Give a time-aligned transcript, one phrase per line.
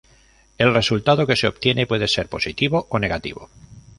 [0.57, 3.51] El resultado que se obtiene puede ser positivo o negativo.